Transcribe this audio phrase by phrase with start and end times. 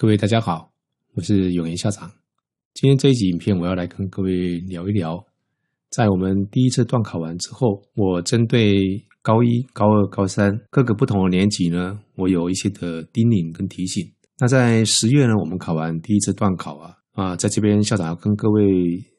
[0.00, 0.70] 各位大家好，
[1.14, 2.08] 我是永言校长。
[2.72, 5.26] 今天这一集影片，我要来跟各位聊一聊，
[5.90, 8.78] 在我们第一次段考完之后，我针对
[9.22, 14.08] 高一、高二、高三各个不同的年级呢，我有一些的叮咛跟提醒。
[14.38, 18.62] 那在十月呢，我们考完第一次段考啊，啊，在这边校长要跟各位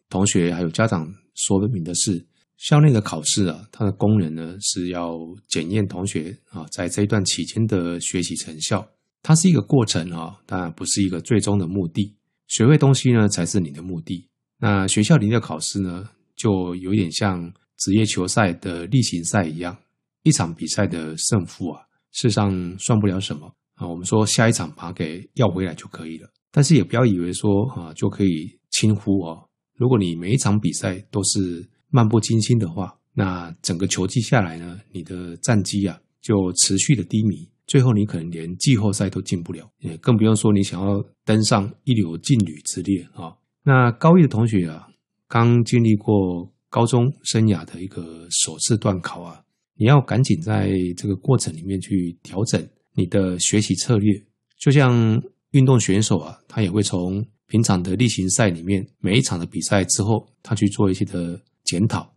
[0.09, 1.05] 同学还有家长
[1.35, 2.25] 说明的是，
[2.55, 5.11] 校内的考试啊，它的功能呢是要
[5.49, 8.87] 检验同学啊在这一段期间的学习成效。
[9.21, 12.15] 它是一个过程啊，当然不是一个最终的目的。
[12.47, 14.27] 学会东西呢，才是你的目的。
[14.57, 19.77] 那学校里的考试呢，就有点像职业球赛的例行赛一样，
[20.23, 23.87] 一场比赛的胜负啊，事实上算不了什么啊。
[23.87, 29.47] 我们说下一场把给要回来就可以了，但是也不要以为说啊就可以轻忽哦。
[29.75, 37.47] 如果你每一场比赛都是漫不经心的话，那整个球季下来呢，你的战绩啊就持续的低迷。
[37.69, 43.31] 最后，你可能连季后赛都进不了，也更不用说你想要登上一流劲旅之列啊。
[43.63, 44.87] 那高一的同学啊，
[45.27, 49.43] 刚经历过高中生涯的一个首次段考啊，
[49.75, 54.19] 你要赶紧在这个过程里面去调整你的学习策略。
[54.57, 62.11] 就像运动选手啊，他也会从平常的例行赛里面每一场的比赛之后，他去做一些的检讨，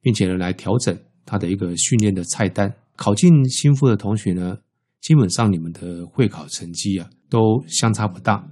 [0.00, 2.72] 并且呢来调整他的一个训练的菜单。
[2.94, 4.58] 考进心腹的同学呢？
[5.02, 8.48] 基本上你们的会考成绩啊都相差不大，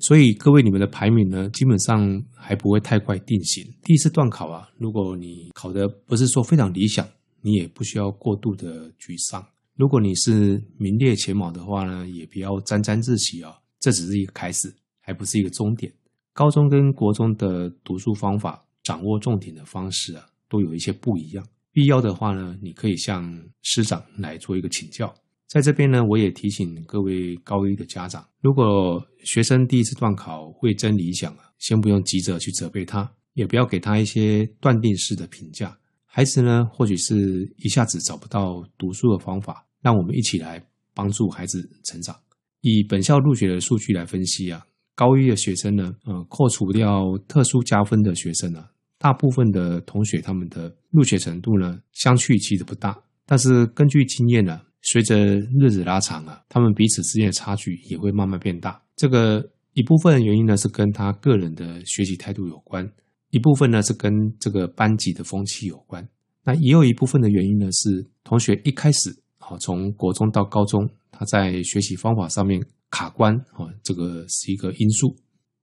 [0.00, 3.64] 所以各位你们的排名呢基本上还不会太快定型。
[3.84, 7.06] 第一次段考啊，如果你考的不是说非常理想，
[7.40, 9.46] 你也不需要过度的沮丧。
[9.76, 15.92] 如果你是名列前茅的话呢，也不要沾沾自喜啊，这只是一个开始，还不是一个终点。
[16.32, 21.46] 高中跟国中的读书方法、掌握重点的方式啊，都有一些不一样。
[21.72, 23.24] 必要的话呢，你可以向
[23.62, 25.14] 师长来做一个请教。
[25.52, 35.76] 在这边呢，我也提醒各位高一的家长，如果学生第一次段考会真理想啊，先不用急着去责备他，也不要给他一些断定式的评价。
[36.06, 42.16] 孩子呢，或许是一下子找不到读书的方法，让我们一起来帮助孩子成长。
[42.62, 48.64] 以本校入学的数据来分析啊，高一的学生呢，呃，扣除掉特殊加分的学生呢，
[48.98, 52.98] 大部分的同学他们的入学程度呢，相去其实不大。
[53.26, 54.58] 但是根据经验呢。
[54.82, 55.16] 随着
[55.60, 58.82] 日子拉长啊，他们彼此之间的差距也会慢慢变大。
[58.96, 62.86] 这个一部分原因呢是跟他个人的学习态度有关，
[63.30, 66.06] 一部分呢是跟这个班级的风气有关。
[66.44, 72.60] 那也有一部分的原因呢是同学一开始啊，从国中到高中，他在学习方法上面
[72.90, 75.16] 卡关啊，这个是一个因素。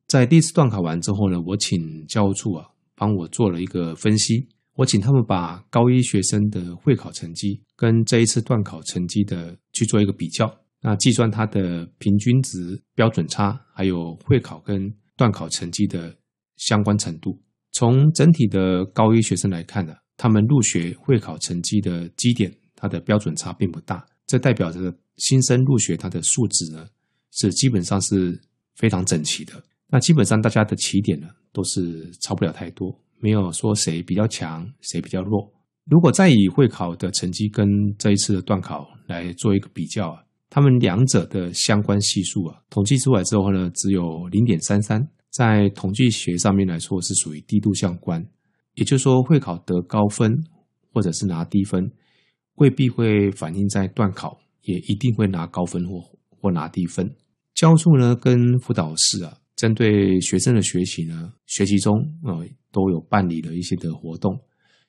[0.08, 2.66] 在第一次段考完之后呢，我请教务处啊
[2.96, 4.48] 帮我做了一个分析。
[4.80, 16.16] 我请他们把高一学生的会考成绩跟这一次段考成绩的去做一个比较，那计算它的平均值、标准差，还有会考跟段考成绩的
[16.56, 17.38] 相关程度。
[17.74, 24.80] 从整体的高一学生来看呢，他们入学会考成绩的基点，它的标准差并不大，这代表着
[25.18, 26.88] 新生入学它的素质呢
[27.32, 28.42] 是基本上是
[28.78, 29.62] 非常整齐的。
[29.90, 32.98] 那基本上大家的起点呢都是差不了太多。
[33.20, 35.52] 没有说谁比较强，谁比较弱。
[35.86, 48.24] 如果再以会考的成绩跟这一次的段考来做一个比较啊，他们两者的相关系数啊，统计出来之后呢，只有零点三三，在统计学上面来说是属于低度相关。
[48.76, 50.32] 也就是说，会考得高分
[50.94, 51.92] 或者是拿低分，
[52.56, 56.00] 未必会反映在段考，也一定会拿高分或
[56.40, 57.16] 或拿低分。
[57.56, 59.38] 教处呢跟辅导室啊。
[59.56, 61.94] 针对学生的学习呢，学习中
[62.24, 64.40] 呃都有办理了一些的活动，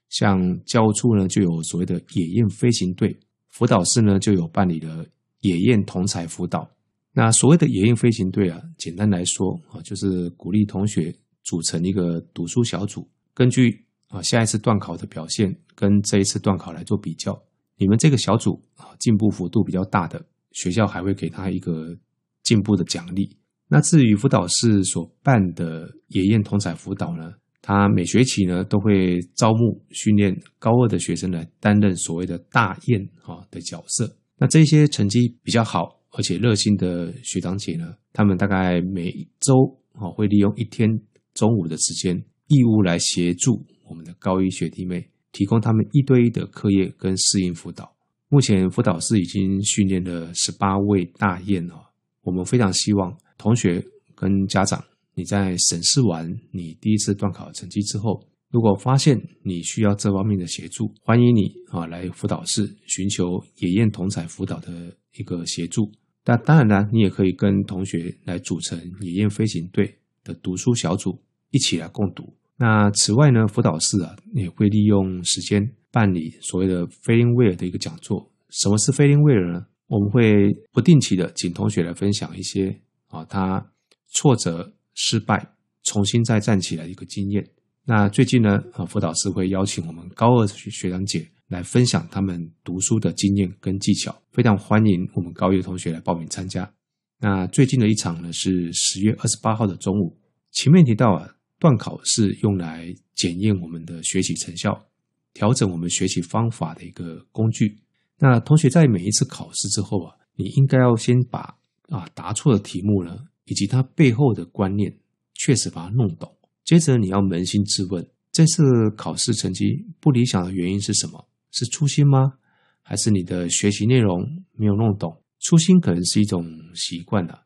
[0.08, 3.18] 像教务处呢就有所谓的野雁飞行队，
[3.48, 5.06] 辅导室呢就有办理了
[5.40, 6.68] 野雁同才辅导。
[7.12, 17.36] 那所谓的野雁飞行队啊，简单来说啊，就是鼓励同学组成一个读书小组，根据啊下一次段考的表现跟这一次段考来做比较，
[17.76, 21.96] 你们这个小组啊进步幅度比较大的，学校还会给他一个
[22.44, 23.36] 进步的奖励。
[23.66, 27.32] 那至于辅导室所办的野雁同彩辅导呢，
[27.62, 34.16] 他每学期呢都会招募训练高二的学生来担任所谓的大雁啊的角色。
[34.38, 39.54] 那这些成绩比较好而且热心的学长姐呢，他们大概每周
[39.92, 40.88] 啊会利用一天
[41.34, 42.16] 中午的时间，
[42.48, 47.94] 义务来协助我们的高一学弟妹，提供他们一对一的课业跟适应辅导。
[48.28, 51.74] 目前辅导室已经训练了十八位大雁哦，
[52.22, 53.16] 我们非常希望。
[53.36, 53.82] 同学
[54.14, 54.84] 跟家长，
[55.20, 63.26] 你在审视完你第一次段考成绩之后，如果发现你需要这方面的协助，欢迎你啊来辅导室寻求
[63.56, 65.92] 野雁同彩辅导的一个协助。
[66.24, 69.94] 那当然呢，你也可以跟同学来组成野雁飞行队
[70.24, 71.20] 的读书小组，
[71.50, 72.34] 一起来共读。
[72.56, 75.62] 那此外呢，辅导室啊也会利用时间
[75.92, 78.32] 办理所谓的菲林威尔的一个讲座。
[78.48, 79.66] 什么是菲林威尔呢？
[79.86, 83.70] 我们会不定期的请同学来分享一些啊他
[84.12, 87.46] 挫折、失败、重新再站起来一个经验。
[87.84, 96.72] 那最近呢，啊辅导师会邀请我们高二学学长姐来分享他们读书的经验跟技巧，非常欢迎我们高一的同学来报名参加。
[97.18, 100.16] 那最近的一场呢是十月二十八号的中午。
[100.52, 101.28] 前面提到啊，
[101.58, 104.86] 段考是用来检验我们的学习成效、
[105.32, 107.78] 调整我们学习方法的一个工具。
[108.18, 111.56] 那同学在每一次考试之后啊，你应该要先把
[111.88, 113.16] 啊答错的题目呢，
[113.50, 114.96] 以及它背后的观念，
[115.34, 116.32] 确实把它弄懂。
[116.64, 118.62] 接着你要扪心自问，这次
[118.96, 121.26] 考试成绩不理想的原因是什么？
[121.50, 122.34] 是粗心吗？
[122.80, 125.20] 还是你的学习内容没有弄懂？
[125.40, 127.42] 粗心可能是一种习惯了。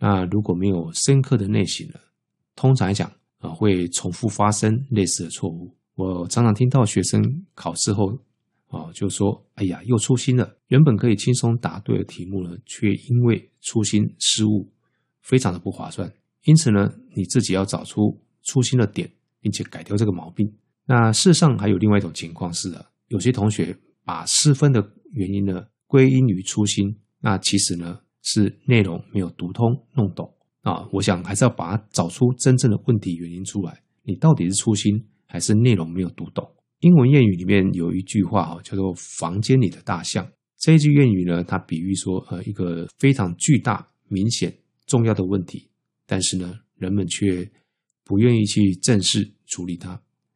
[0.00, 1.94] 那如果没有深刻的内省呢？
[2.56, 5.72] 通常来讲啊，会重复发生类似的错误。
[5.94, 7.22] 我常常听到学生
[7.54, 8.18] 考试后。
[8.68, 10.56] 啊，就说，哎呀，又粗心了。
[10.66, 14.68] 原本可以轻松答对的题目呢，却因为粗心失误，
[15.24, 16.08] 非常的不划算。
[16.44, 19.10] 因此呢，你自己要找出粗心的点，
[19.40, 20.48] 并且改掉这个毛病。
[20.86, 30.30] 那事实上还有另外一种情况是啊，有些同学把失分的原因呢归因于粗心，那其实呢是内容没有读通弄懂
[30.60, 30.86] 啊。
[30.92, 36.46] 我想还是要把它找出真正的问题原因出来，你到底是粗心还是内容没有读懂？
[36.80, 40.28] 英文谚语里面有一句话哈，叫做“房间里的大象”。
[40.60, 44.54] 这一句谚语呢，它比喻说，呃，一个非常巨大、明显、
[44.86, 45.68] 重要的问题，
[46.06, 47.50] 但是呢，人们却
[48.04, 49.90] 不愿意去正视处理它。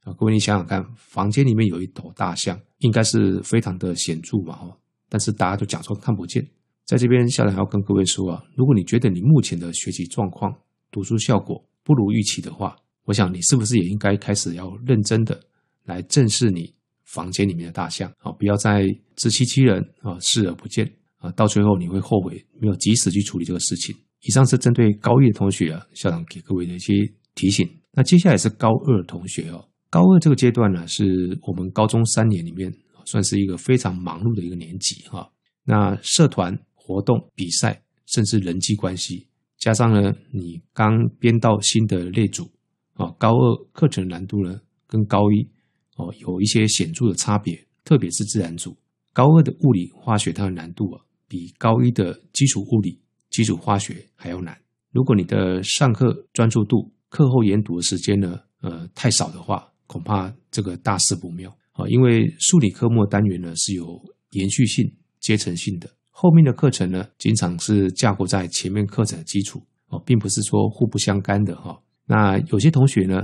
[0.05, 4.79] 啊，各位，你想想看，房间里面有一头大象，应该是非常的显著嘛，哈，
[5.09, 6.47] 但是大家都假装看不见。
[6.85, 10.55] 在这边，校长要跟各位说啊，如果你觉得你目前的学习状况、
[10.91, 15.39] 读书效果不如预期的话，我想你是不是也应该开始要认真的？
[15.85, 16.75] 来正视你
[17.05, 18.31] 房间里面的大象啊！
[18.33, 18.87] 不要再
[19.17, 20.87] 自欺欺人啊，视而不见
[21.17, 21.31] 啊！
[21.33, 23.97] 到最后你会后悔没有及时去处理这个事情。
[24.23, 26.94] 以上是针对高一的同学啊，校长给各位的一些
[27.35, 27.69] 提醒。
[27.93, 32.73] 那接下来是高二同学哦，高二这个阶段呢，是我们高中三年里面
[33.05, 35.31] 算是一个非常忙碌的一个年级哈。
[35.65, 39.26] 那社团活动、比赛，甚至人际关系，
[39.59, 42.50] 加上呢，你刚编到新的类组
[42.94, 45.49] 啊，高二课程难度呢，跟高一。
[45.97, 48.76] 哦，有一些显著的差别，特别是自然组，
[49.12, 53.00] 高二的物理化学它的难度啊，比高一的基础物理、
[53.38, 54.58] 基础化学还要难。
[54.90, 61.87] 如果你的上课专注度、课后研读的时间呢，呃，太少的话，恐怕这个大事不妙啊。
[61.87, 63.87] 因为数理科目单元呢是有
[64.31, 71.81] 延续性、阶层性的，后面的课程呢，经常是架构在前面课程的基础哦，并不是说互不相干的哈。
[72.06, 73.20] 那有些同学呢，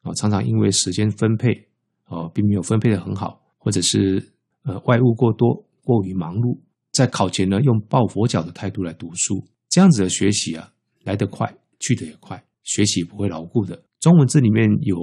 [0.00, 1.68] 啊，常常因为时间分配。
[2.10, 4.32] 哦，并没有分配的很好，或者是
[4.62, 6.58] 呃外物过多，过于忙碌，
[6.90, 10.72] 在考前呢用抱佛脚的态度来读书，这样子的学习啊
[11.04, 13.82] 来得快，去得也快，学习不会牢固的。
[14.00, 14.96] 中文字里面有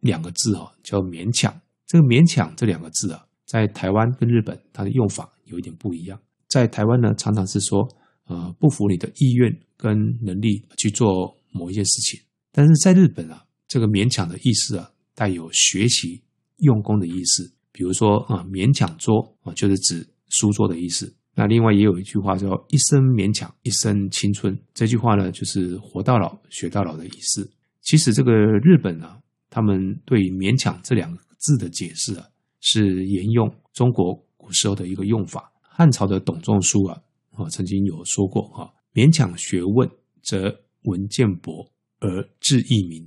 [0.00, 1.60] 两个字哈，叫勉强。
[1.86, 6.20] 这个勉强这两个字啊，在台湾跟日本它的用法有一点不一样。
[6.48, 7.88] 在台湾呢，常常是说
[8.26, 12.20] 呃不服你的意愿跟能力去做某一件事情，
[12.52, 16.22] 但是在日本啊，这个勉强的意思啊带有学习。
[16.58, 21.14] 用功的意思，比如说啊，勉强做啊，就是指书桌的意思。
[21.38, 24.58] 那另外也有一句话叫“一生勉强，一生青春”。
[24.74, 27.48] 这句话呢，就是活到老学到老的意思。
[27.80, 29.16] 其实这个日本啊，
[29.48, 32.26] 他们对“勉强”这两个字的解释啊，
[32.60, 35.52] 是沿用中国古时候的一个用法。
[35.62, 39.88] 汉朝的董仲舒啊，啊曾经有说过哈：“勉强学问，
[40.24, 40.52] 则
[40.86, 43.06] 文见博而志益明；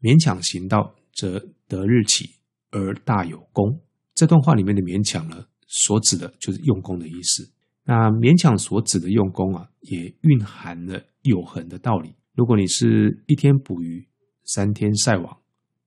[0.00, 2.30] 勉强行道，则得日起。”
[2.70, 3.80] 而大有功，
[4.14, 7.50] 这段话里面的勉强呢，所指的就是用功的意思。
[7.84, 12.14] 那勉强所指的用功啊，也蕴含了有恒的道理。
[12.34, 14.06] 如果你是一天捕鱼，
[14.44, 15.38] 三天晒网，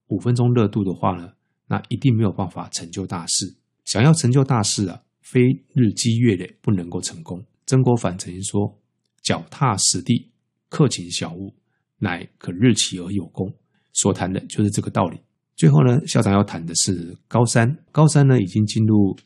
[0.08, 1.32] 五分钟热度的话呢，
[1.68, 3.56] 那一定没有办法成就大事。
[3.84, 5.40] 想要成就大事啊，非
[5.74, 7.44] 日积月累不能够成功。
[7.66, 8.78] 曾国藩曾经说
[9.22, 10.30] ：“脚踏实地，
[10.68, 11.54] 克勤小物，
[11.98, 13.52] 乃可日起而有功。”
[13.92, 15.18] 所谈的就是这个道理。
[15.56, 17.76] 最后呢，校长要谈的是高三。
[17.90, 19.16] 高三呢，已经进入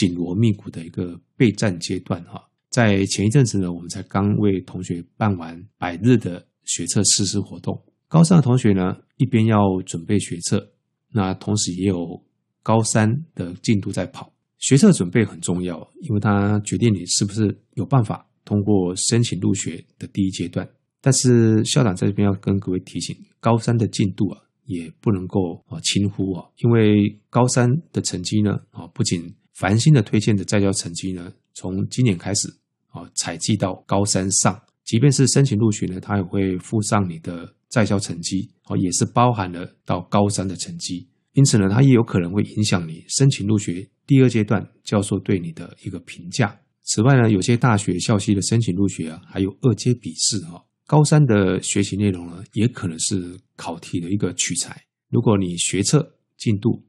[0.00, 2.42] 紧锣密鼓的一个备战阶段哈。
[2.70, 7.78] 在前一阵子呢，我们才刚为同学办完百日的学测实施活动。
[8.08, 10.72] 高三的同学呢，一边要准备学测，
[11.12, 12.22] 那同时也有
[12.62, 14.32] 高三的进度在跑。
[14.58, 20.66] 学测准备很重要，因为它决定你是不是有办法通过申请入学的第一阶段。
[21.00, 32.48] 但是校长在这边要跟各位提醒，高三的进度啊，也不能够啊轻忽啊，因为高三的成绩呢啊，不仅繁星的推荐的在校成绩呢，从今年开始
[32.88, 46.58] 啊采集到高三上，即便是申请入学呢，他也会附上你的在校成绩哦，也是包含了到高三的成绩，因此呢，它也有可能会影响你申请入学第二阶段教授对你的一个评价。
[46.84, 50.64] 此外呢，有些大学校系的申请入学啊，还有二阶笔试哈。
[50.86, 54.84] 高三的学习内容呢，也可能是考题的一个取材。
[55.10, 56.82] 如果你学测进度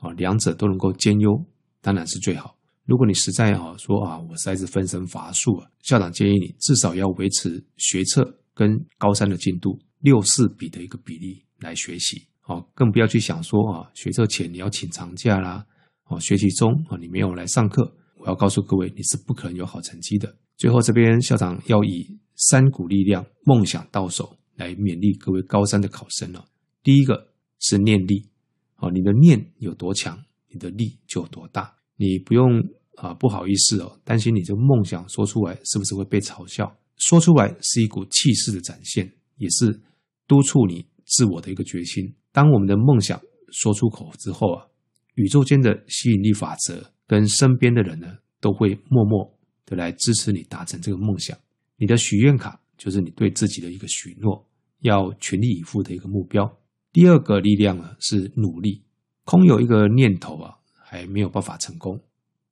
[0.00, 1.30] 啊，两者都能够兼优，
[1.86, 2.58] 当然是最好。
[2.84, 12.26] 如果你实在啊说啊，我实在是分身乏术啊，校长建议你至少要维持学测跟高三的进度六四比的一个比例来学习。
[12.48, 15.64] 哦，更不要去想说啊，学测前你要请长假啦，
[16.08, 20.36] 哦，学习中啊你没有来上课，我要告诉各位，你是不可能有好成绩的。
[20.56, 22.18] 最后这边校长要以。
[22.38, 26.44] 三股力量，梦想到手，来勉励各位高三的考生了。
[26.82, 27.28] 第一个
[27.60, 28.28] 是念力，
[28.76, 31.75] 哦，你的念有多强，你的力就有多大。
[31.96, 32.60] 你不用
[32.96, 36.76] 啊，不好意思哦，担心你这个梦想说出来是不是会被嘲笑？
[36.96, 39.80] 说出来是一股气势的展现，也是
[40.26, 42.14] 督促你自我的一个决心。
[42.32, 43.20] 当我们的梦想
[43.52, 44.66] 说出口之后啊，
[45.14, 51.36] 宇宙间的吸引力法则跟身边的人呢，都会默默的来支持你达成这个梦想。
[51.76, 54.48] 你的许愿卡就是你对自己的一个许诺，
[54.80, 56.50] 要全力以赴的一个目标。
[56.92, 58.82] 第二个力量呢是努力，
[59.24, 60.56] 空有一个念头啊，
[60.88, 62.00] 还没有办法成功。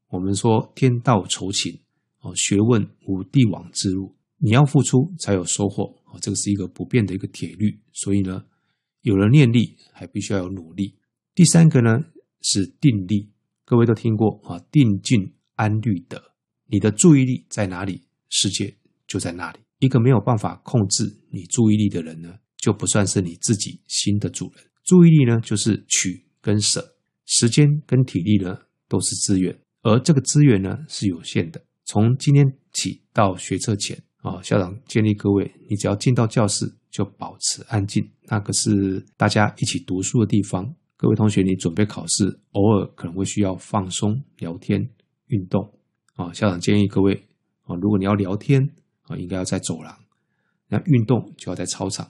[0.09, 1.73] 我们说天道酬勤
[2.21, 7.81] 哦，学问无帝王之路，你要付出才有收获哦，这个是一个不变的一个铁律。
[7.93, 8.45] 所以呢，
[9.03, 10.97] 有了念力，还必须要有努力。
[11.35, 12.01] 第三个呢
[12.43, 13.31] 是定力，
[13.65, 16.21] 各位都听过啊，定静安虑得，
[16.67, 18.77] 你的注意力在哪里，世界。
[19.07, 24.65] 就在那里，一个没有办法控制你注意力的人呢，就不算是你自己心的主人。
[24.83, 26.94] 注意力呢，就是取跟舍，
[27.27, 31.63] 时间跟体力呢都是资源，而这个资源呢是有限的。
[31.85, 40.75] 从今天起到学测前啊，校长建议各位，你只要进到教室就保持安静，那个是大家一起读书的地方。
[40.97, 44.81] 各位同学，你准备考试，偶尔可能会需要放松、聊天、
[45.27, 45.63] 运动
[46.15, 46.33] 啊。
[46.33, 47.15] 校长建议各位
[47.65, 48.63] 啊，如果你要聊天，
[49.03, 49.95] 啊，应该要在走廊，
[50.69, 52.07] 那运动就要在操场。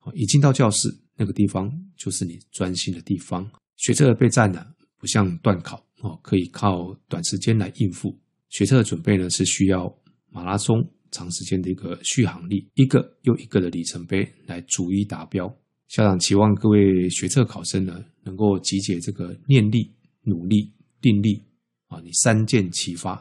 [0.00, 3.50] 啊，一进到教室，那个地方就是你专心的地方。
[3.76, 4.64] 学测的备战呢，
[4.98, 8.18] 不像断考哦，可以靠短时间来应付。
[8.50, 9.92] 学测的准备呢，是需要
[10.30, 10.76] 马拉松
[11.10, 15.46] 长时间的一个续航力，一个又一个的里程碑来逐一达标。
[15.88, 21.42] 校长期望各位学测考生呢，能够集结这个念力、努力、定力
[21.88, 23.12] 啊，你三箭齐发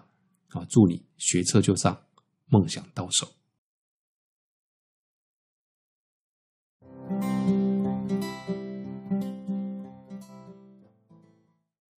[0.50, 2.00] 啊，祝你学测就上。
[2.50, 3.28] 梦想到手。